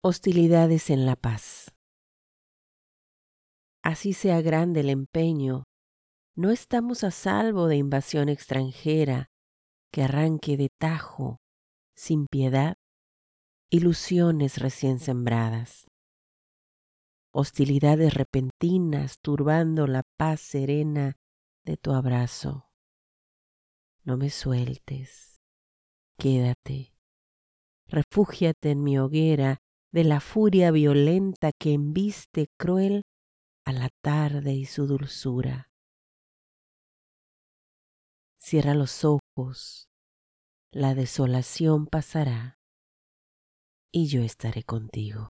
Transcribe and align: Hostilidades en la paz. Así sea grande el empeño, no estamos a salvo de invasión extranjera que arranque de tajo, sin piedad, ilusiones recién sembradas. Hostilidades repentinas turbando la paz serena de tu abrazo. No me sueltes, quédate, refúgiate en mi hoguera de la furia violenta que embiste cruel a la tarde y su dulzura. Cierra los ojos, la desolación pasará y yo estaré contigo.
Hostilidades 0.00 0.90
en 0.90 1.06
la 1.06 1.16
paz. 1.16 1.74
Así 3.82 4.12
sea 4.12 4.40
grande 4.42 4.80
el 4.80 4.90
empeño, 4.90 5.64
no 6.36 6.52
estamos 6.52 7.02
a 7.02 7.10
salvo 7.10 7.66
de 7.66 7.78
invasión 7.78 8.28
extranjera 8.28 9.26
que 9.92 10.04
arranque 10.04 10.56
de 10.56 10.68
tajo, 10.68 11.38
sin 11.96 12.28
piedad, 12.28 12.76
ilusiones 13.70 14.58
recién 14.58 15.00
sembradas. 15.00 15.88
Hostilidades 17.32 18.14
repentinas 18.14 19.18
turbando 19.20 19.88
la 19.88 20.04
paz 20.16 20.40
serena 20.40 21.16
de 21.64 21.76
tu 21.76 21.90
abrazo. 21.90 22.70
No 24.04 24.16
me 24.16 24.30
sueltes, 24.30 25.40
quédate, 26.18 26.94
refúgiate 27.88 28.70
en 28.70 28.84
mi 28.84 28.96
hoguera 28.96 29.60
de 29.92 30.04
la 30.04 30.20
furia 30.20 30.70
violenta 30.70 31.50
que 31.58 31.72
embiste 31.72 32.48
cruel 32.58 33.02
a 33.64 33.72
la 33.72 33.88
tarde 34.02 34.52
y 34.54 34.66
su 34.66 34.86
dulzura. 34.86 35.70
Cierra 38.40 38.74
los 38.74 39.04
ojos, 39.04 39.88
la 40.72 40.94
desolación 40.94 41.86
pasará 41.86 42.58
y 43.92 44.08
yo 44.08 44.22
estaré 44.22 44.62
contigo. 44.62 45.30